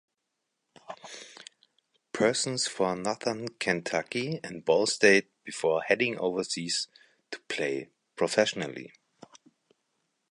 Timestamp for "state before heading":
4.87-6.17